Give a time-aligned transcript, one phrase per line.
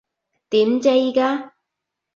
[0.49, 1.53] 點啫依家？